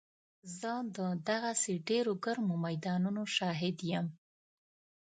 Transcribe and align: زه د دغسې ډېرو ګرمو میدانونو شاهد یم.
زه 0.59 0.71
د 0.95 0.99
دغسې 1.29 1.73
ډېرو 1.89 2.13
ګرمو 2.25 2.55
میدانونو 2.65 3.23
شاهد 3.35 3.77
یم. 3.91 4.07